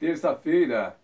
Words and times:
Terça-feira, 0.00 0.96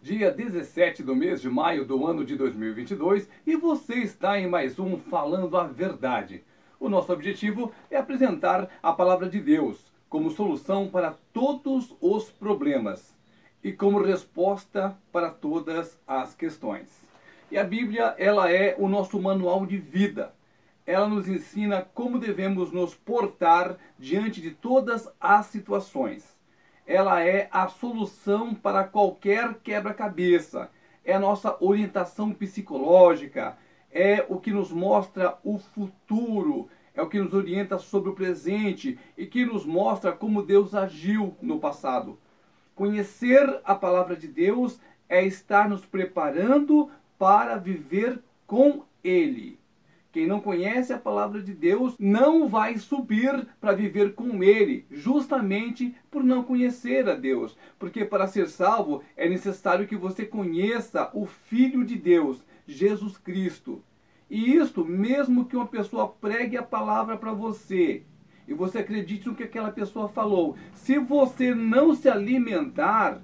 dia 0.00 0.30
17 0.30 1.02
do 1.02 1.16
mês 1.16 1.42
de 1.42 1.50
maio 1.50 1.84
do 1.84 2.06
ano 2.06 2.24
de 2.24 2.36
2022, 2.36 3.28
e 3.44 3.56
você 3.56 3.94
está 3.94 4.38
em 4.38 4.46
mais 4.46 4.78
um 4.78 4.96
Falando 4.96 5.56
a 5.56 5.64
Verdade. 5.64 6.44
O 6.78 6.88
nosso 6.88 7.12
objetivo 7.12 7.72
é 7.90 7.96
apresentar 7.96 8.70
a 8.80 8.92
palavra 8.92 9.28
de 9.28 9.40
Deus 9.40 9.92
como 10.08 10.30
solução 10.30 10.88
para 10.88 11.16
todos 11.32 11.96
os 12.00 12.30
problemas 12.30 13.12
e 13.60 13.72
como 13.72 14.00
resposta 14.00 14.96
para 15.10 15.30
todas 15.30 15.98
as 16.06 16.32
questões. 16.32 17.02
E 17.50 17.58
a 17.58 17.64
Bíblia, 17.64 18.14
ela 18.18 18.52
é 18.52 18.76
o 18.78 18.88
nosso 18.88 19.20
manual 19.20 19.66
de 19.66 19.78
vida. 19.78 20.32
Ela 20.86 21.08
nos 21.08 21.26
ensina 21.26 21.84
como 21.92 22.20
devemos 22.20 22.70
nos 22.70 22.94
portar 22.94 23.76
diante 23.98 24.40
de 24.40 24.52
todas 24.52 25.12
as 25.20 25.46
situações 25.46 26.33
ela 26.86 27.22
é 27.22 27.48
a 27.50 27.68
solução 27.68 28.54
para 28.54 28.84
qualquer 28.84 29.54
quebra-cabeça. 29.62 30.70
É 31.04 31.14
a 31.14 31.20
nossa 31.20 31.56
orientação 31.60 32.32
psicológica, 32.32 33.56
é 33.90 34.24
o 34.28 34.38
que 34.38 34.50
nos 34.50 34.72
mostra 34.72 35.38
o 35.44 35.58
futuro, 35.58 36.68
é 36.94 37.02
o 37.02 37.08
que 37.08 37.18
nos 37.18 37.34
orienta 37.34 37.78
sobre 37.78 38.10
o 38.10 38.14
presente 38.14 38.98
e 39.16 39.26
que 39.26 39.44
nos 39.44 39.66
mostra 39.66 40.12
como 40.12 40.42
Deus 40.42 40.74
agiu 40.74 41.36
no 41.42 41.58
passado. 41.58 42.18
Conhecer 42.74 43.60
a 43.64 43.74
palavra 43.74 44.16
de 44.16 44.28
Deus 44.28 44.80
é 45.08 45.24
estar 45.24 45.68
nos 45.68 45.84
preparando 45.84 46.90
para 47.18 47.56
viver 47.56 48.20
com 48.46 48.82
Ele. 49.02 49.58
Quem 50.14 50.28
não 50.28 50.40
conhece 50.40 50.92
a 50.92 50.98
palavra 50.98 51.42
de 51.42 51.52
Deus 51.52 51.96
não 51.98 52.46
vai 52.46 52.78
subir 52.78 53.48
para 53.60 53.72
viver 53.72 54.14
com 54.14 54.44
Ele, 54.44 54.86
justamente 54.88 55.92
por 56.08 56.22
não 56.22 56.44
conhecer 56.44 57.08
a 57.08 57.16
Deus. 57.16 57.58
Porque 57.80 58.04
para 58.04 58.28
ser 58.28 58.48
salvo 58.48 59.02
é 59.16 59.28
necessário 59.28 59.88
que 59.88 59.96
você 59.96 60.24
conheça 60.24 61.10
o 61.12 61.26
Filho 61.26 61.84
de 61.84 61.96
Deus, 61.96 62.46
Jesus 62.64 63.18
Cristo. 63.18 63.82
E 64.30 64.54
isto, 64.54 64.84
mesmo 64.84 65.46
que 65.46 65.56
uma 65.56 65.66
pessoa 65.66 66.06
pregue 66.06 66.56
a 66.56 66.62
palavra 66.62 67.16
para 67.16 67.32
você 67.32 68.04
e 68.46 68.54
você 68.54 68.78
acredite 68.78 69.26
no 69.26 69.34
que 69.34 69.42
aquela 69.42 69.72
pessoa 69.72 70.08
falou, 70.08 70.54
se 70.74 70.96
você 70.96 71.52
não 71.52 71.92
se 71.92 72.08
alimentar, 72.08 73.20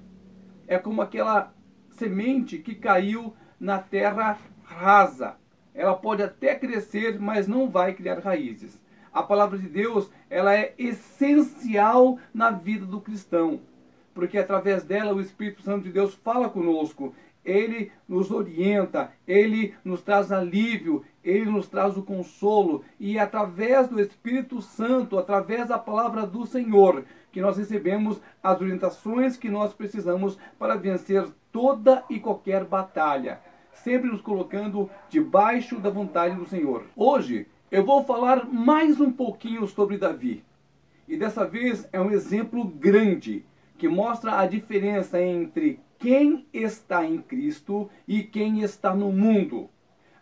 é 0.67 0.77
como 0.77 1.01
aquela 1.01 1.53
semente 1.91 2.57
que 2.57 2.75
caiu 2.75 3.33
na 3.57 3.79
terra 3.79 4.37
rasa 4.61 5.39
ela 5.73 5.93
pode 5.93 6.21
até 6.21 6.55
crescer, 6.55 7.19
mas 7.19 7.47
não 7.47 7.69
vai 7.69 7.93
criar 7.93 8.19
raízes. 8.19 8.79
A 9.13 9.23
palavra 9.23 9.57
de 9.57 9.67
Deus, 9.67 10.09
ela 10.29 10.55
é 10.55 10.73
essencial 10.77 12.17
na 12.33 12.49
vida 12.49 12.85
do 12.85 13.01
cristão, 13.01 13.59
porque 14.13 14.37
através 14.37 14.83
dela 14.83 15.13
o 15.13 15.21
Espírito 15.21 15.61
Santo 15.61 15.83
de 15.83 15.91
Deus 15.91 16.13
fala 16.13 16.49
conosco, 16.49 17.13
ele 17.43 17.91
nos 18.07 18.31
orienta, 18.31 19.11
ele 19.27 19.73
nos 19.83 20.01
traz 20.01 20.31
alívio, 20.31 21.03
ele 21.23 21.45
nos 21.45 21.67
traz 21.67 21.97
o 21.97 22.03
consolo, 22.03 22.85
e 22.99 23.17
é 23.17 23.21
através 23.21 23.87
do 23.87 23.99
Espírito 23.99 24.61
Santo, 24.61 25.17
através 25.17 25.67
da 25.67 25.77
palavra 25.77 26.25
do 26.25 26.45
Senhor, 26.45 27.03
que 27.31 27.41
nós 27.41 27.57
recebemos 27.57 28.21
as 28.43 28.61
orientações 28.61 29.37
que 29.37 29.49
nós 29.49 29.73
precisamos 29.73 30.37
para 30.59 30.75
vencer 30.75 31.27
toda 31.51 32.03
e 32.09 32.19
qualquer 32.19 32.63
batalha 32.63 33.39
sempre 33.83 34.09
nos 34.09 34.21
colocando 34.21 34.89
debaixo 35.09 35.79
da 35.79 35.89
vontade 35.89 36.35
do 36.35 36.47
Senhor. 36.47 36.85
Hoje 36.95 37.47
eu 37.71 37.83
vou 37.83 38.03
falar 38.03 38.45
mais 38.45 38.99
um 38.99 39.11
pouquinho 39.11 39.67
sobre 39.67 39.97
Davi. 39.97 40.43
E 41.07 41.17
dessa 41.17 41.45
vez 41.45 41.87
é 41.91 41.99
um 41.99 42.11
exemplo 42.11 42.63
grande 42.63 43.43
que 43.77 43.87
mostra 43.87 44.39
a 44.39 44.45
diferença 44.45 45.21
entre 45.21 45.79
quem 45.97 46.45
está 46.53 47.05
em 47.05 47.17
Cristo 47.17 47.89
e 48.07 48.23
quem 48.23 48.61
está 48.61 48.93
no 48.93 49.11
mundo. 49.11 49.69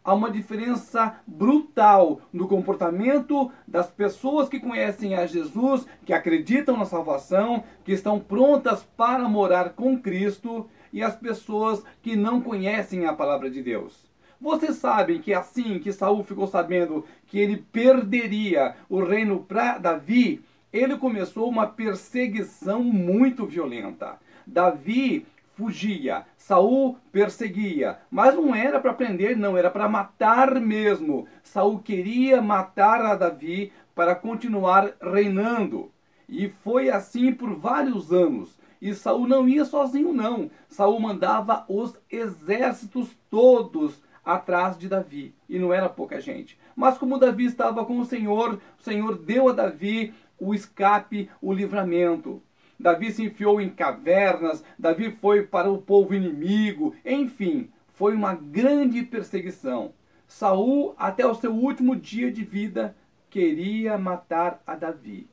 Há 0.04 0.14
uma 0.14 0.32
diferença 0.32 1.20
brutal 1.28 2.22
no 2.31 2.48
comportamento 2.48 3.52
das 3.68 3.92
pessoas 3.92 4.48
que 4.48 4.59
conhecem 4.59 5.16
a 5.16 5.25
Jesus, 5.25 5.86
que 6.06 6.14
acreditam 6.14 6.78
na 6.78 6.86
salvação, 6.86 7.64
que 7.84 7.92
estão 7.92 8.19
prontas 8.19 8.84
para 8.96 9.28
morar 9.28 9.72
com 9.72 10.00
Cristo 10.00 10.68
e 10.91 11.03
as 11.03 11.16
pessoas 11.16 11.83
que 12.01 12.16
não 12.16 12.41
conhecem 12.41 13.05
a 13.05 13.13
palavra 13.13 13.50
de 13.50 13.61
Deus. 13.61 14.09
Vocês 14.41 14.77
sabem 14.77 15.19
que 15.19 15.33
assim 15.33 15.79
que 15.79 15.91
Saul 15.91 16.23
ficou 16.23 16.47
sabendo 16.47 17.05
que 17.27 17.38
ele 17.38 17.57
perderia 17.57 18.75
o 18.88 19.03
reino 19.03 19.41
para 19.41 19.77
Davi, 19.77 20.41
ele 20.72 20.97
começou 20.97 21.50
uma 21.50 21.67
perseguição 21.67 22.83
muito 22.83 23.45
violenta. 23.45 24.17
Davi 24.47 25.25
fugia, 25.59 26.25
Saul 26.38 26.97
perseguia, 27.11 28.00
mas 28.09 28.33
não 28.33 28.56
era 28.56 28.79
para 28.79 28.94
prender, 28.94 29.35
não, 29.35 29.57
era 29.57 29.69
para 29.69 29.89
matar 29.89 30.57
mesmo. 30.61 31.27
Saul 31.44 31.79
queria 31.79 32.41
matar 32.41 33.01
a 33.01 33.16
Davi 33.16 33.73
para 33.94 34.16
continuar 34.16 34.94
reinando. 35.01 35.91
E 36.29 36.47
foi 36.47 36.89
assim 36.89 37.33
por 37.33 37.56
vários 37.56 38.13
anos. 38.13 38.57
E 38.81 38.94
Saul 38.94 39.28
não 39.28 39.47
ia 39.47 39.66
sozinho, 39.66 40.13
não. 40.13 40.50
Saul 40.67 41.00
mandava 41.00 41.66
os 41.67 42.00
exércitos 42.09 43.09
todos 43.29 44.01
atrás 44.23 44.78
de 44.78 44.88
Davi. 44.88 45.34
E 45.47 45.59
não 45.59 45.73
era 45.73 45.90
pouca 45.90 46.22
gente. 46.22 46.57
Mas 46.75 46.97
como 46.97 47.18
Davi 47.18 47.45
estava 47.45 47.85
com 47.85 48.00
o 48.00 48.06
Senhor, 48.06 48.59
o 48.79 48.84
Senhor 48.84 49.18
deu 49.18 49.50
a 49.50 49.53
Davi 49.53 50.13
o 50.39 50.53
escape, 50.53 51.29
o 51.41 51.51
livramento. 51.51 52.41
Davi 52.79 53.12
se 53.12 53.25
enfiou 53.25 53.59
em 53.59 53.69
cavernas, 53.69 54.63
Davi 54.78 55.12
foi 55.12 55.44
para 55.44 55.69
o 55.69 55.81
povo 55.81 56.13
inimigo, 56.13 56.95
enfim, 57.06 57.69
foi 57.94 58.16
uma 58.16 58.34
grande 58.34 59.03
perseguição. 59.03 59.94
Saul, 60.25 60.95
até 60.97 61.25
o 61.25 61.35
seu 61.35 61.53
último 61.53 61.95
dia 61.95 62.31
de 62.31 62.45
vida, 62.45 62.95
queria 63.29 63.97
matar 63.97 64.62
a 64.66 64.75
Davi. 64.75 65.28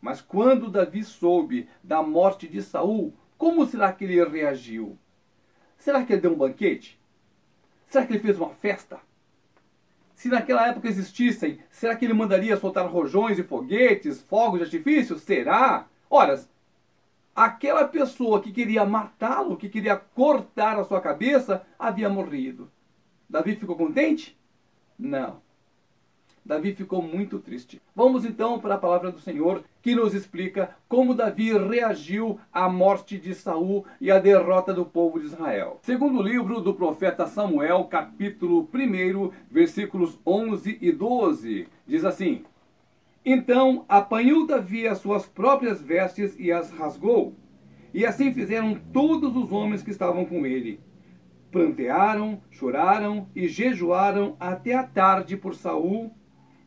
Mas 0.00 0.20
quando 0.20 0.70
Davi 0.70 1.02
soube 1.02 1.68
da 1.82 2.02
morte 2.02 2.46
de 2.46 2.62
Saul, 2.62 3.14
como 3.36 3.66
será 3.66 3.92
que 3.92 4.04
ele 4.04 4.22
reagiu? 4.24 4.98
Será 5.76 6.04
que 6.04 6.12
ele 6.12 6.22
deu 6.22 6.32
um 6.32 6.38
banquete? 6.38 6.98
Será 7.86 8.06
que 8.06 8.12
ele 8.12 8.20
fez 8.20 8.38
uma 8.38 8.50
festa? 8.50 9.00
Se 10.14 10.28
naquela 10.28 10.66
época 10.66 10.88
existissem, 10.88 11.60
será 11.70 11.94
que 11.94 12.04
ele 12.04 12.12
mandaria 12.12 12.56
soltar 12.56 12.86
rojões 12.88 13.38
e 13.38 13.44
foguetes, 13.44 14.20
fogos 14.20 14.58
de 14.58 14.64
artifício? 14.64 15.16
Será? 15.16 15.86
Ora, 16.10 16.44
aquela 17.34 17.86
pessoa 17.86 18.42
que 18.42 18.50
queria 18.50 18.84
matá-lo, 18.84 19.56
que 19.56 19.68
queria 19.68 19.96
cortar 19.96 20.76
a 20.76 20.84
sua 20.84 21.00
cabeça, 21.00 21.64
havia 21.78 22.08
morrido. 22.08 22.68
Davi 23.30 23.54
ficou 23.54 23.76
contente? 23.76 24.36
Não. 24.98 25.40
Davi 26.48 26.72
ficou 26.72 27.02
muito 27.02 27.38
triste. 27.38 27.78
Vamos 27.94 28.24
então 28.24 28.58
para 28.58 28.76
a 28.76 28.78
palavra 28.78 29.12
do 29.12 29.20
Senhor, 29.20 29.62
que 29.82 29.94
nos 29.94 30.14
explica 30.14 30.74
como 30.88 31.14
Davi 31.14 31.52
reagiu 31.52 32.40
à 32.50 32.70
morte 32.70 33.18
de 33.18 33.34
Saul 33.34 33.84
e 34.00 34.10
à 34.10 34.18
derrota 34.18 34.72
do 34.72 34.86
povo 34.86 35.20
de 35.20 35.26
Israel. 35.26 35.78
Segundo 35.82 36.20
o 36.20 36.22
livro 36.22 36.62
do 36.62 36.72
profeta 36.72 37.26
Samuel, 37.26 37.84
capítulo 37.84 38.66
1, 38.72 39.30
versículos 39.50 40.18
11 40.26 40.78
e 40.80 40.90
12, 40.90 41.68
diz 41.86 42.02
assim: 42.02 42.44
Então 43.22 43.84
apanhou 43.86 44.46
Davi 44.46 44.88
as 44.88 45.00
suas 45.00 45.26
próprias 45.26 45.82
vestes 45.82 46.34
e 46.38 46.50
as 46.50 46.70
rasgou. 46.70 47.34
E 47.92 48.06
assim 48.06 48.32
fizeram 48.32 48.74
todos 48.90 49.36
os 49.36 49.52
homens 49.52 49.82
que 49.82 49.90
estavam 49.90 50.24
com 50.24 50.46
ele. 50.46 50.80
Plantearam, 51.52 52.40
choraram 52.50 53.28
e 53.36 53.48
jejuaram 53.48 54.34
até 54.40 54.74
a 54.74 54.82
tarde 54.82 55.36
por 55.36 55.54
Saul 55.54 56.10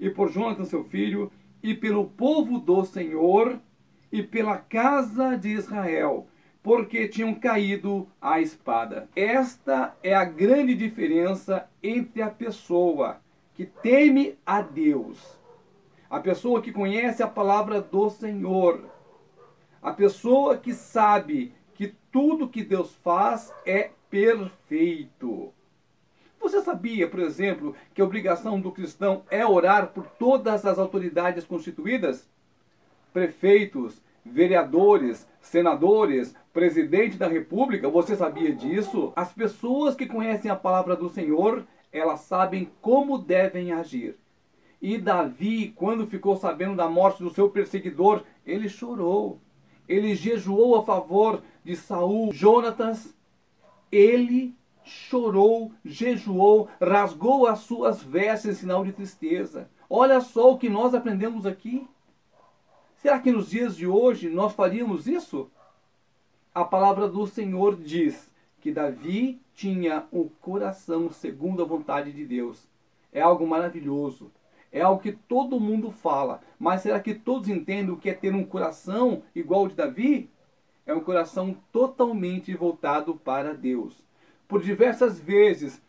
e 0.02 0.10
por 0.10 0.32
Jonathan 0.32 0.66
seu 0.66 0.84
filho, 0.84 1.32
e 1.62 1.76
pelo 1.76 2.06
povo 2.06 2.58
do 2.58 2.84
Senhor, 2.84 3.60
e 4.12 4.24
pela 4.24 4.58
casa 4.58 5.38
de 5.38 5.50
Israel, 5.50 6.28
porque 6.64 7.08
tinham 7.08 7.36
caído 7.36 8.08
à 8.20 8.42
espada. 8.42 9.08
Esta 9.16 9.96
é 10.04 10.14
a 10.14 10.26
grande 10.26 10.74
diferença 10.74 11.70
entre 11.82 12.24
a 12.24 12.30
pessoa 12.30 13.22
que 13.54 13.66
teme 13.66 14.36
a 14.44 14.62
Deus, 14.62 15.40
a 16.10 16.20
pessoa 16.20 16.62
que 16.62 16.72
conhece 16.72 17.22
a 17.22 17.28
palavra 17.28 17.80
do 17.80 18.10
Senhor, 18.10 18.84
a 19.82 19.94
pessoa 19.94 20.58
que 20.58 20.74
sabe 20.74 21.54
que 21.76 21.94
tudo 22.12 22.50
que 22.50 22.64
Deus 22.64 22.96
faz 23.04 23.54
é 23.66 23.92
perfeito. 24.10 25.54
Você 26.42 26.62
sabia, 26.62 27.08
por 27.08 27.20
exemplo, 27.20 27.76
que 27.94 28.02
a 28.02 28.06
obrigação 28.06 28.60
do 28.60 28.72
cristão 28.72 29.24
é 29.30 29.46
orar 29.46 29.90
por 29.90 30.08
todas 30.08 30.66
as 30.66 30.80
autoridades 30.80 31.46
constituídas? 31.46 32.28
Prefeitos, 33.14 34.02
vereadores, 34.26 35.28
senadores, 35.40 36.36
presidente 36.52 37.16
da 37.16 37.28
república, 37.28 37.88
você 37.88 38.16
sabia 38.16 38.54
disso? 38.54 39.14
As 39.16 39.32
pessoas 39.32 39.96
que 39.96 40.06
conhecem 40.06 40.50
a 40.50 40.56
palavra 40.56 40.96
do 40.96 41.10
Senhor, 41.10 41.66
elas 41.92 42.22
sabem 42.22 42.72
como 42.82 43.18
devem 43.18 43.72
agir. 43.72 44.18
E 44.82 44.98
Davi, 44.98 45.72
quando 45.76 46.08
ficou 46.08 46.36
sabendo 46.36 46.76
da 46.76 46.90
morte 46.90 47.22
do 47.22 47.30
seu 47.30 47.50
perseguidor, 47.50 48.24
ele 48.46 48.68
chorou. 48.68 49.40
ele 49.88 50.16
jejuou 50.16 50.76
a 50.76 50.84
favor 50.84 51.44
de 51.64 51.76
Saul, 51.76 52.32
Jonatas, 52.34 53.14
ele 53.92 54.56
chorou, 54.84 55.72
jejuou, 55.84 56.68
rasgou 56.80 57.48
as 57.48 57.60
suas 57.60 58.02
vestes 58.02 58.52
em 58.52 58.54
sinal 58.54 58.84
de 58.84 58.92
tristeza. 58.92 59.70
Olha 59.90 60.22
só 60.22 60.52
o 60.52 60.58
que 60.58 60.70
nós 60.70 60.94
aprendemos 60.94 61.46
aqui. 61.46 61.88
Será 62.96 63.20
que 63.20 63.32
nos 63.32 63.50
dias 63.50 63.76
de 63.76 63.88
hoje 63.88 64.30
nós 64.30 64.54
faríamos 64.54 65.08
isso? 65.08 65.50
A 66.54 66.64
palavra 66.64 67.08
do 67.08 67.26
Senhor 67.26 67.76
diz 67.76 68.32
que 68.60 68.72
Davi 68.72 69.42
tinha 69.54 70.06
o 70.12 70.30
coração 70.30 71.10
segundo 71.10 71.62
a 71.62 71.66
vontade 71.66 72.12
de 72.12 72.26
Deus. 72.26 72.70
É 73.12 73.22
algo 73.22 73.48
maravilhoso. 73.48 74.32
É 74.72 74.82
algo 74.82 75.02
que 75.02 75.12
todo 75.12 75.60
mundo 75.60 75.92
fala. 75.92 76.42
Mas 76.58 76.82
será 76.82 77.00
que 77.00 77.14
todos 77.14 77.50
entendem 77.50 77.90
o 77.90 77.98
que 77.98 78.10
é 78.10 78.14
ter 78.14 78.34
um 78.34 78.46
coração 78.46 79.24
igual 79.36 79.62
ao 79.62 79.68
de 79.68 79.76
Davi? 79.76 80.30
É 80.86 80.94
um 80.94 81.02
coração 81.02 81.56
totalmente 81.72 82.56
voltado 82.56 83.16
para 83.16 83.54
Deus. 83.54 84.04
Por 84.52 84.62
diversas 84.62 85.18
vezes, 85.18 85.82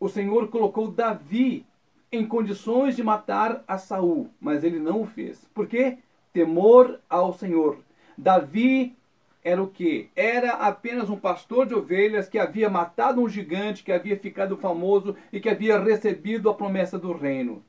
o 0.00 0.08
Senhor 0.08 0.48
colocou 0.48 0.90
Davi 0.90 1.64
em 2.10 2.26
condições 2.26 2.96
de 2.96 3.04
matar 3.04 3.62
a 3.68 3.78
Saul, 3.78 4.28
mas 4.40 4.64
ele 4.64 4.80
não 4.80 5.02
o 5.02 5.06
fez. 5.06 5.48
Por 5.54 5.68
quê? 5.68 5.98
Temor 6.32 6.98
ao 7.08 7.32
Senhor. 7.32 7.78
Davi 8.18 8.96
era 9.44 9.62
o 9.62 9.68
que? 9.68 10.10
Era 10.16 10.54
apenas 10.54 11.08
um 11.08 11.16
pastor 11.16 11.66
de 11.66 11.74
ovelhas 11.76 12.28
que 12.28 12.36
havia 12.36 12.68
matado 12.68 13.20
um 13.20 13.28
gigante, 13.28 13.84
que 13.84 13.92
havia 13.92 14.18
ficado 14.18 14.56
famoso 14.56 15.14
e 15.32 15.38
que 15.38 15.48
havia 15.48 15.78
recebido 15.78 16.50
a 16.50 16.54
promessa 16.54 16.98
do 16.98 17.12
reino. 17.12 17.62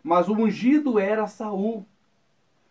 Mas 0.00 0.28
o 0.28 0.34
ungido 0.34 0.96
era 0.96 1.26
Saul. 1.26 1.84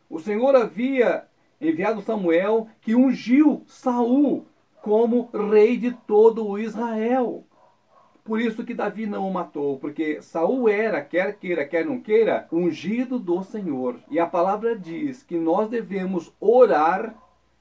O 0.10 0.18
Senhor 0.18 0.56
havia 0.56 1.26
enviado 1.60 2.02
Samuel 2.02 2.70
que 2.80 2.96
ungiu 2.96 3.64
Saul 3.68 4.46
como 4.82 5.30
rei 5.34 5.78
de 5.78 5.92
todo 5.92 6.48
o 6.48 6.58
Israel. 6.58 7.46
Por 8.24 8.40
isso 8.40 8.64
que 8.64 8.74
Davi 8.74 9.06
não 9.08 9.28
o 9.28 9.34
matou, 9.34 9.80
porque 9.80 10.22
Saul 10.22 10.70
era, 10.70 11.02
quer 11.02 11.38
queira, 11.38 11.66
quer 11.66 11.86
não 11.86 12.00
queira, 12.00 12.48
ungido 12.52 13.18
do 13.18 13.42
Senhor. 13.44 14.00
E 14.10 14.20
a 14.20 14.28
palavra 14.28 14.78
diz 14.78 15.24
que 15.24 15.38
nós 15.38 15.70
devemos 15.70 16.32
orar 16.40 17.16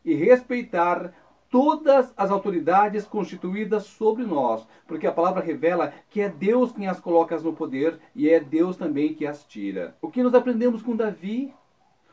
e 0.04 0.14
respeitar 0.14 1.14
todas 1.50 2.12
as 2.16 2.30
autoridades 2.30 3.06
constituídas 3.06 3.84
sobre 3.84 4.24
nós, 4.24 4.66
porque 4.86 5.06
a 5.06 5.12
palavra 5.12 5.42
revela 5.42 5.92
que 6.08 6.20
é 6.20 6.28
Deus 6.28 6.72
quem 6.72 6.86
as 6.86 7.00
coloca 7.00 7.36
no 7.40 7.52
poder 7.52 7.98
e 8.14 8.28
é 8.28 8.38
Deus 8.38 8.76
também 8.76 9.14
que 9.14 9.26
as 9.26 9.44
tira. 9.44 9.96
O 10.00 10.10
que 10.10 10.22
nós 10.22 10.34
aprendemos 10.34 10.82
com 10.82 10.94
Davi? 10.94 11.52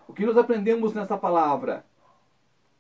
O 0.08 0.14
que 0.14 0.26
nós 0.26 0.38
aprendemos 0.38 0.94
nessa 0.94 1.18
palavra? 1.18 1.86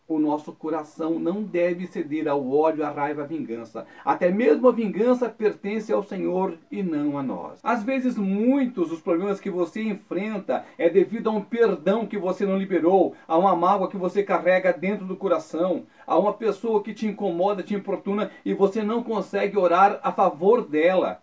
O 0.07 0.19
nosso 0.19 0.54
coração 0.54 1.19
não 1.19 1.44
deve 1.44 1.86
ceder 1.86 2.27
ao 2.27 2.50
ódio, 2.50 2.86
à 2.86 2.89
raiva, 2.89 3.24
à 3.24 3.25
vingança. 3.25 3.86
Até 4.06 4.31
mesmo 4.31 4.68
a 4.69 4.71
vingança 4.71 5.27
pertence 5.27 5.92
ao 5.92 6.01
Senhor 6.01 6.57
e 6.71 6.81
não 6.81 7.18
a 7.18 7.24
nós. 7.24 7.59
Às 7.62 7.83
vezes, 7.83 8.18
muitos 8.18 8.89
dos 8.89 9.01
problemas 9.01 9.39
que 9.39 9.50
você 9.50 9.81
enfrenta 9.81 10.63
é 10.77 10.89
devido 10.89 11.30
a 11.30 11.33
um 11.33 11.42
perdão 11.42 12.06
que 12.06 12.18
você 12.18 12.45
não 12.45 12.57
liberou, 12.57 13.15
a 13.27 13.38
uma 13.38 13.56
mágoa 13.56 13.89
que 13.89 13.98
você 13.98 14.24
carrega 14.24 14.71
dentro 14.71 15.06
do 15.06 15.18
coração, 15.18 15.83
a 16.06 16.18
uma 16.18 16.33
pessoa 16.33 16.81
que 16.81 16.94
te 16.94 17.06
incomoda, 17.06 17.62
te 17.62 17.75
importuna 17.75 18.31
e 18.45 18.54
você 18.54 18.81
não 18.81 19.04
consegue 19.04 19.57
orar 19.57 20.00
a 20.01 20.12
favor 20.12 20.65
dela. 20.65 21.21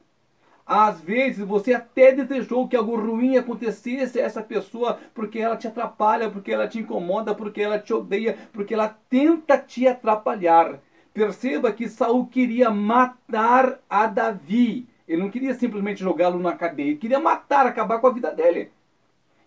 Às 0.67 1.01
vezes 1.01 1.47
você 1.47 1.75
até 1.75 2.13
desejou 2.13 2.67
que 2.67 2.77
algo 2.77 2.97
ruim 2.97 3.37
acontecesse 3.37 4.19
a 4.19 4.25
essa 4.25 4.43
pessoa 4.43 4.99
porque 5.13 5.39
ela 5.39 5.57
te 5.57 5.67
atrapalha, 5.67 6.31
porque 6.31 6.51
ela 6.53 6.67
te 6.67 6.79
incomoda, 6.79 7.35
porque 7.35 7.61
ela 7.61 7.79
te 7.79 7.93
odeia, 7.93 8.37
porque 8.53 8.73
ela 8.73 8.97
tenta 9.11 9.59
te 9.59 9.87
atrapalhar. 9.87 10.81
Perceba 11.13 11.71
que 11.71 11.89
Saul 11.89 12.27
queria 12.27 12.71
matar 12.71 13.79
a 13.89 14.07
Davi. 14.07 14.89
Ele 15.07 15.23
não 15.23 15.31
queria 15.31 15.55
simplesmente 15.55 16.01
jogá-lo 16.01 16.39
na 16.39 16.57
cadeia, 16.57 16.89
ele 16.89 16.97
queria 16.97 17.21
matar, 17.21 17.67
acabar 17.67 17.99
com 18.01 18.07
a 18.07 18.13
vida 18.13 18.33
dele. 18.33 18.71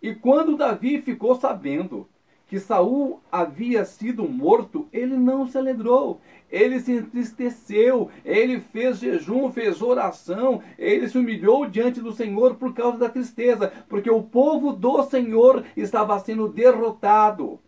E 0.02 0.14
quando 0.14 0.56
Davi 0.56 1.02
ficou 1.02 1.36
sabendo 1.36 2.08
que 2.48 2.60
Saul 2.60 3.20
havia 3.32 3.84
sido 3.84 4.28
morto, 4.28 4.88
ele 4.92 5.18
não 5.18 5.48
se 5.48 5.58
alegrou 5.58 6.22
ele 6.50 6.80
se 6.80 6.94
entristeceu, 6.94 8.10
ele 8.24 8.60
fez 8.60 9.00
jejum, 9.00 9.52
fez 9.52 9.82
oração, 9.82 10.62
ele 10.78 11.08
se 11.08 11.18
humilhou 11.18 11.68
diante 11.68 12.02
do 12.02 12.14
Senhor 12.14 12.56
por 12.56 12.74
causa 12.74 12.98
da 12.98 13.10
tristeza, 13.10 13.72
porque 13.90 14.10
o 14.10 14.24
povo 14.24 14.72
do 14.74 15.04
Senhor 15.04 15.66
estava 15.76 16.18
sendo 16.20 16.48
derrotado. 16.48 17.60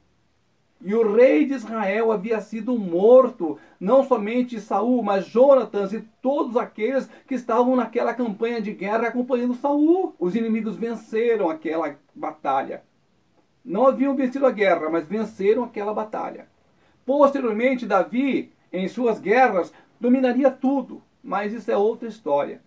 E 0.82 0.96
o 0.96 1.14
rei 1.14 1.46
de 1.46 1.56
Israel 1.56 2.10
havia 2.10 2.40
sido 2.40 2.80
morto, 2.80 3.60
não 3.78 4.02
somente 4.02 4.62
Saul, 4.62 5.04
mas 5.04 5.26
Jonatas 5.26 5.92
e 5.92 6.00
todos 6.22 6.56
aqueles 6.56 7.10
que 7.28 7.36
estavam 7.36 7.76
naquela 7.76 8.14
campanha 8.14 8.62
de 8.62 8.72
guerra 8.72 9.10
acompanhando 9.10 9.56
Saul. 9.56 10.16
Os 10.18 10.38
inimigos 10.38 10.78
venceram 10.78 11.50
aquela 11.50 11.98
batalha. 12.16 12.82
Não 13.70 13.86
haviam 13.86 14.16
vencido 14.16 14.48
a 14.48 14.52
guerra, 14.52 14.90
mas 14.90 15.08
venceram 15.08 15.64
aquela 15.64 15.94
batalha. 15.94 16.48
Posteriormente, 17.06 17.86
Davi 17.86 18.52
em 18.74 18.88
suas 18.88 19.20
guerras, 19.20 19.72
dominaria 20.00 20.50
tudo. 20.50 21.04
Mas 21.24 21.54
isso 21.54 21.70
é 21.70 21.78
outra 21.78 22.08
história. 22.08 22.64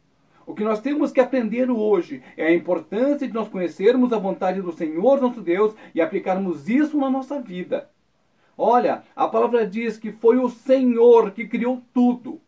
O 0.46 0.54
que 0.54 0.62
nós 0.62 0.80
temos 0.80 1.10
que 1.10 1.20
aprender 1.20 1.68
hoje 1.72 2.22
é 2.36 2.46
a 2.46 2.54
importância 2.54 3.26
de 3.26 3.34
nós 3.34 3.48
conhecermos 3.48 4.12
a 4.12 4.18
vontade 4.18 4.62
do 4.62 4.70
Senhor 4.70 5.20
nosso 5.20 5.40
Deus 5.40 5.74
e 5.92 6.00
aplicarmos 6.00 6.68
isso 6.68 6.96
na 6.96 7.10
nossa 7.10 7.40
vida. 7.40 7.90
Olha, 8.56 9.02
a 9.16 9.26
palavra 9.26 9.66
diz 9.66 9.96
que 9.96 10.12
foi 10.12 10.36
o 10.36 10.48
Senhor 10.48 11.32
que 11.32 11.48
criou 11.48 11.82
tudo: 11.92 12.40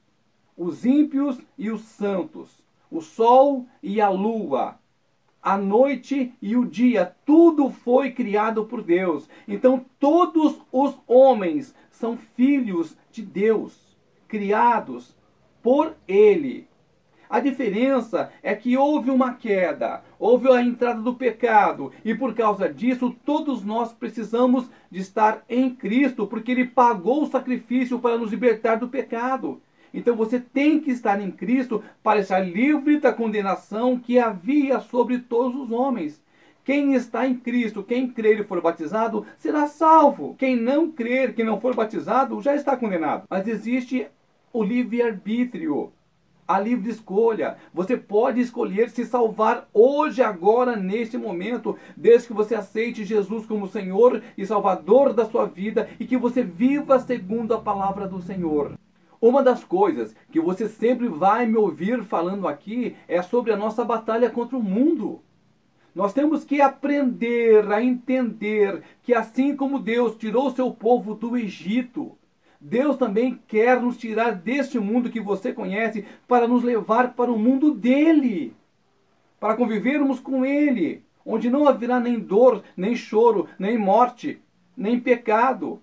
os 0.56 0.86
ímpios 0.86 1.40
e 1.58 1.70
os 1.70 1.80
santos, 1.80 2.62
o 2.88 3.00
sol 3.00 3.66
e 3.82 4.00
a 4.00 4.08
lua, 4.08 4.78
a 5.44 5.58
noite 5.58 6.32
e 6.40 6.56
o 6.56 6.64
dia, 6.64 7.14
tudo 7.26 7.68
foi 7.68 8.12
criado 8.12 8.64
por 8.64 8.82
Deus. 8.82 9.28
Então, 9.46 9.84
todos 10.00 10.58
os 10.72 10.94
homens 11.06 11.74
são 11.90 12.16
filhos 12.16 12.96
de 13.12 13.20
Deus, 13.20 13.94
criados 14.26 15.14
por 15.62 15.94
Ele. 16.08 16.66
A 17.28 17.40
diferença 17.40 18.32
é 18.42 18.54
que 18.54 18.76
houve 18.76 19.10
uma 19.10 19.34
queda, 19.34 20.02
houve 20.18 20.50
a 20.50 20.62
entrada 20.62 21.02
do 21.02 21.14
pecado, 21.14 21.92
e 22.04 22.14
por 22.14 22.34
causa 22.34 22.72
disso, 22.72 23.14
todos 23.24 23.62
nós 23.62 23.92
precisamos 23.92 24.70
de 24.90 25.00
estar 25.00 25.44
em 25.48 25.74
Cristo, 25.74 26.26
porque 26.26 26.52
Ele 26.52 26.66
pagou 26.66 27.22
o 27.22 27.26
sacrifício 27.26 27.98
para 27.98 28.16
nos 28.16 28.30
libertar 28.30 28.76
do 28.76 28.88
pecado. 28.88 29.60
Então 29.94 30.16
você 30.16 30.40
tem 30.40 30.80
que 30.80 30.90
estar 30.90 31.20
em 31.20 31.30
Cristo 31.30 31.82
para 32.02 32.18
estar 32.18 32.40
livre 32.40 32.98
da 32.98 33.12
condenação 33.12 33.96
que 33.96 34.18
havia 34.18 34.80
sobre 34.80 35.20
todos 35.20 35.54
os 35.54 35.70
homens. 35.70 36.20
Quem 36.64 36.94
está 36.94 37.26
em 37.26 37.36
Cristo, 37.36 37.82
quem 37.82 38.10
crer 38.10 38.40
e 38.40 38.44
for 38.44 38.60
batizado, 38.60 39.24
será 39.38 39.68
salvo. 39.68 40.34
Quem 40.36 40.56
não 40.56 40.90
crer, 40.90 41.34
que 41.34 41.44
não 41.44 41.60
for 41.60 41.76
batizado, 41.76 42.40
já 42.42 42.56
está 42.56 42.76
condenado. 42.76 43.24
Mas 43.30 43.46
existe 43.46 44.08
o 44.52 44.64
livre-arbítrio, 44.64 45.92
a 46.48 46.58
livre 46.58 46.90
escolha. 46.90 47.56
Você 47.72 47.96
pode 47.96 48.40
escolher 48.40 48.90
se 48.90 49.04
salvar 49.04 49.68
hoje, 49.72 50.22
agora, 50.22 50.74
neste 50.74 51.16
momento, 51.16 51.78
desde 51.96 52.28
que 52.28 52.34
você 52.34 52.54
aceite 52.54 53.04
Jesus 53.04 53.46
como 53.46 53.68
Senhor 53.68 54.22
e 54.36 54.44
Salvador 54.44 55.12
da 55.12 55.26
sua 55.26 55.44
vida 55.46 55.88
e 56.00 56.06
que 56.06 56.16
você 56.16 56.42
viva 56.42 56.98
segundo 56.98 57.54
a 57.54 57.60
palavra 57.60 58.08
do 58.08 58.20
Senhor. 58.22 58.72
Uma 59.24 59.42
das 59.42 59.64
coisas 59.64 60.14
que 60.30 60.38
você 60.38 60.68
sempre 60.68 61.08
vai 61.08 61.46
me 61.46 61.56
ouvir 61.56 62.04
falando 62.04 62.46
aqui 62.46 62.94
é 63.08 63.22
sobre 63.22 63.52
a 63.52 63.56
nossa 63.56 63.82
batalha 63.82 64.28
contra 64.28 64.54
o 64.54 64.62
mundo. 64.62 65.22
Nós 65.94 66.12
temos 66.12 66.44
que 66.44 66.60
aprender 66.60 67.72
a 67.72 67.82
entender 67.82 68.82
que 69.02 69.14
assim 69.14 69.56
como 69.56 69.78
Deus 69.78 70.14
tirou 70.16 70.50
seu 70.50 70.70
povo 70.70 71.14
do 71.14 71.38
Egito, 71.38 72.18
Deus 72.60 72.98
também 72.98 73.40
quer 73.48 73.80
nos 73.80 73.96
tirar 73.96 74.32
deste 74.32 74.78
mundo 74.78 75.08
que 75.08 75.20
você 75.20 75.54
conhece 75.54 76.04
para 76.28 76.46
nos 76.46 76.62
levar 76.62 77.14
para 77.14 77.32
o 77.32 77.38
mundo 77.38 77.72
dele, 77.72 78.52
para 79.40 79.56
convivermos 79.56 80.20
com 80.20 80.44
ele, 80.44 81.02
onde 81.24 81.48
não 81.48 81.66
haverá 81.66 81.98
nem 81.98 82.20
dor, 82.20 82.62
nem 82.76 82.94
choro, 82.94 83.48
nem 83.58 83.78
morte, 83.78 84.38
nem 84.76 85.00
pecado, 85.00 85.80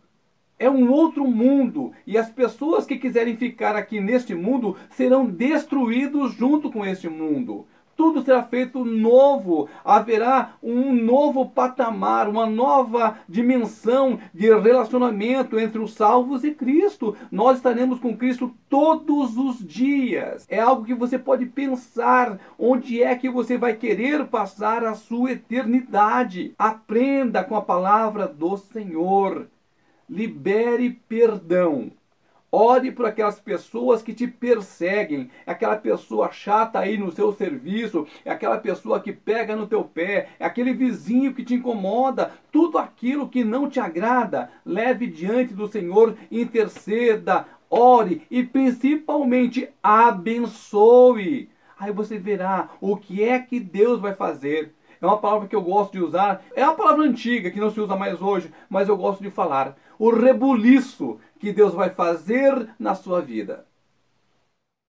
é 0.62 0.70
um 0.70 0.92
outro 0.92 1.26
mundo 1.26 1.92
e 2.06 2.20
as 2.20 2.30
pessoas 2.30 2.86
que 2.86 2.96
quiserem 2.96 3.36
ficar 3.36 3.76
aqui 3.76 4.00
neste 4.00 4.36
mundo 4.36 4.78
serão 4.92 5.26
destruídos 5.26 6.34
junto 6.36 6.72
com 6.72 6.86
este 6.86 7.10
mundo. 7.10 7.66
Tudo 7.96 8.24
será 8.24 8.44
feito 8.44 8.86
novo, 8.86 9.68
haverá 9.84 10.54
um 10.62 10.94
novo 10.94 11.50
patamar, 11.50 12.30
uma 12.30 12.46
nova 12.46 13.18
dimensão 13.28 14.20
de 14.32 14.48
relacionamento 14.48 15.60
entre 15.60 15.80
os 15.80 15.96
salvos 15.96 16.44
e 16.44 16.52
Cristo. 16.52 17.16
Nós 17.32 17.58
estaremos 17.58 18.00
com 18.00 18.16
Cristo 18.16 18.56
todos 18.70 19.38
os 19.38 19.66
dias. 19.66 20.46
É 20.48 20.60
algo 20.60 20.86
que 20.86 20.94
você 20.94 21.18
pode 21.18 21.48
pensar 21.48 22.40
onde 22.58 23.02
é 23.02 23.16
que 23.16 23.30
você 23.30 23.58
vai 23.58 23.76
querer 23.76 24.26
passar 24.28 24.84
a 24.84 24.94
sua 24.94 25.32
eternidade. 25.32 26.54
Aprenda 26.58 27.44
com 27.44 27.56
a 27.56 27.62
palavra 27.62 28.28
do 28.28 28.58
Senhor. 28.58 29.48
Libere 30.12 30.90
perdão. 31.08 31.90
Ore 32.52 32.92
por 32.92 33.06
aquelas 33.06 33.40
pessoas 33.40 34.02
que 34.02 34.14
te 34.14 34.28
perseguem, 34.28 35.32
aquela 35.48 35.78
pessoa 35.78 36.30
chata 36.34 36.80
aí 36.80 36.98
no 36.98 37.10
seu 37.10 37.32
serviço, 37.32 38.06
aquela 38.26 38.58
pessoa 38.58 39.00
que 39.00 39.14
pega 39.14 39.56
no 39.56 39.68
teu 39.68 39.86
pé, 39.86 40.28
aquele 40.38 40.74
vizinho 40.74 41.34
que 41.34 41.46
te 41.46 41.56
incomoda, 41.56 42.34
tudo 42.52 42.78
aquilo 42.78 43.30
que 43.30 43.42
não 43.46 43.70
te 43.70 43.80
agrada, 43.80 44.52
leve 44.66 45.08
diante 45.08 45.54
do 45.54 45.66
Senhor, 45.66 46.18
interceda, 46.30 47.46
ore 47.70 48.24
e 48.30 48.44
principalmente 48.44 49.70
abençoe. 49.82 51.50
Aí 51.80 51.94
você 51.94 52.18
verá 52.20 52.72
o 52.82 52.98
que 52.98 53.24
é 53.24 53.40
que 53.40 53.62
Deus 53.62 54.02
vai 54.02 54.14
fazer. 54.14 54.74
É 55.02 55.06
uma 55.06 55.18
palavra 55.18 55.48
que 55.48 55.56
eu 55.56 55.64
gosto 55.64 55.94
de 55.94 56.04
usar. 56.04 56.44
É 56.56 56.64
uma 56.64 56.76
palavra 56.76 57.04
antiga 57.04 57.50
que 57.50 57.60
não 57.60 57.72
se 57.72 57.82
usa 57.82 57.96
mais 57.96 58.22
hoje, 58.22 58.52
mas 58.70 58.88
eu 58.88 58.96
gosto 58.96 59.24
de 59.24 59.32
falar. 59.32 59.76
O 60.02 60.10
rebuliço 60.10 61.20
que 61.40 61.54
Deus 61.54 61.76
vai 61.76 61.92
fazer 61.92 62.70
na 62.80 62.96
sua 62.96 63.22
vida. 63.22 63.68